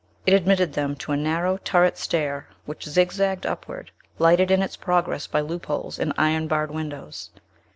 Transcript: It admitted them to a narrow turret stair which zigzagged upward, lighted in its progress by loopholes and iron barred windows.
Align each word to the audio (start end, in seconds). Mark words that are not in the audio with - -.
It 0.25 0.33
admitted 0.33 0.73
them 0.73 0.95
to 0.95 1.11
a 1.11 1.15
narrow 1.15 1.57
turret 1.57 1.95
stair 1.95 2.47
which 2.65 2.85
zigzagged 2.89 3.45
upward, 3.45 3.91
lighted 4.17 4.49
in 4.49 4.63
its 4.63 4.75
progress 4.75 5.27
by 5.27 5.41
loopholes 5.41 5.99
and 5.99 6.11
iron 6.17 6.47
barred 6.47 6.71
windows. 6.71 7.29